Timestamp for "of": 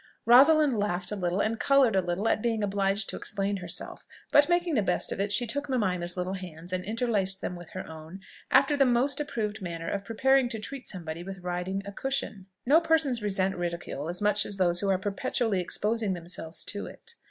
5.11-5.19, 9.87-10.03